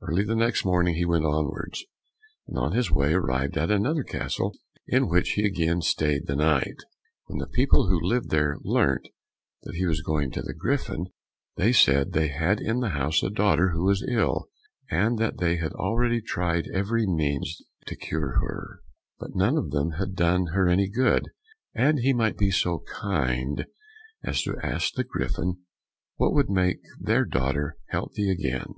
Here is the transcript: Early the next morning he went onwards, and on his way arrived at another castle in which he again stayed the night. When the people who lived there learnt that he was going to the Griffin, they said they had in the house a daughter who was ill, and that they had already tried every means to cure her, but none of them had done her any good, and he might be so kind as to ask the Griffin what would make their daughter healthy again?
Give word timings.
Early 0.00 0.24
the 0.24 0.34
next 0.34 0.64
morning 0.64 0.96
he 0.96 1.04
went 1.04 1.24
onwards, 1.24 1.84
and 2.48 2.58
on 2.58 2.72
his 2.72 2.90
way 2.90 3.12
arrived 3.14 3.56
at 3.56 3.70
another 3.70 4.02
castle 4.02 4.56
in 4.88 5.08
which 5.08 5.34
he 5.34 5.44
again 5.46 5.82
stayed 5.82 6.26
the 6.26 6.34
night. 6.34 6.74
When 7.26 7.38
the 7.38 7.46
people 7.46 7.88
who 7.88 8.00
lived 8.00 8.30
there 8.30 8.58
learnt 8.62 9.06
that 9.62 9.76
he 9.76 9.86
was 9.86 10.02
going 10.02 10.32
to 10.32 10.42
the 10.42 10.52
Griffin, 10.52 11.06
they 11.54 11.70
said 11.70 12.10
they 12.10 12.26
had 12.26 12.60
in 12.60 12.80
the 12.80 12.88
house 12.88 13.22
a 13.22 13.30
daughter 13.30 13.68
who 13.68 13.84
was 13.84 14.04
ill, 14.10 14.48
and 14.90 15.16
that 15.20 15.38
they 15.38 15.58
had 15.58 15.72
already 15.74 16.20
tried 16.20 16.66
every 16.74 17.06
means 17.06 17.62
to 17.86 17.94
cure 17.94 18.40
her, 18.40 18.80
but 19.20 19.36
none 19.36 19.56
of 19.56 19.70
them 19.70 19.92
had 19.92 20.16
done 20.16 20.46
her 20.54 20.66
any 20.66 20.88
good, 20.90 21.28
and 21.72 22.00
he 22.00 22.12
might 22.12 22.36
be 22.36 22.50
so 22.50 22.80
kind 23.00 23.64
as 24.24 24.42
to 24.42 24.56
ask 24.60 24.94
the 24.94 25.04
Griffin 25.04 25.58
what 26.16 26.34
would 26.34 26.50
make 26.50 26.80
their 26.98 27.24
daughter 27.24 27.76
healthy 27.90 28.28
again? 28.28 28.74